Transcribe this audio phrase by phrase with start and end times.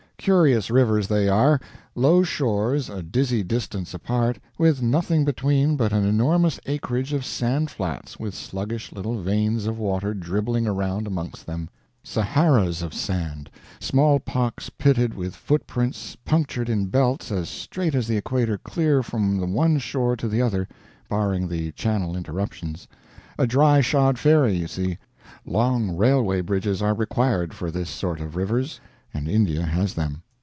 [0.23, 1.59] Curious rivers they are;
[1.95, 7.71] low shores a dizzy distance apart, with nothing between but an enormous acreage of sand
[7.71, 11.69] flats with sluggish little veins of water dribbling around amongst them;
[12.03, 18.59] Saharas of sand, smallpox pitted with footprints punctured in belts as straight as the equator
[18.59, 20.67] clear from the one shore to the other
[21.09, 22.87] (barring the channel interruptions)
[23.39, 24.99] a dry shod ferry, you see.
[25.47, 28.79] Long railway bridges are required for this sort of rivers,
[29.13, 30.23] and India has them.